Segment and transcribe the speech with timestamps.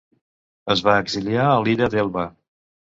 [0.77, 2.29] Es va exiliar a l'illa d'Elba.